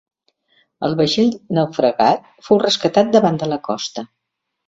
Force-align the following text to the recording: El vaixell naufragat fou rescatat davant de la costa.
El 0.87 0.95
vaixell 1.01 1.29
naufragat 1.57 2.25
fou 2.47 2.61
rescatat 2.65 3.11
davant 3.17 3.39
de 3.43 3.51
la 3.55 3.61
costa. 3.71 4.07